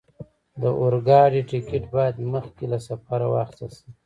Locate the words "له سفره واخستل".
2.71-3.69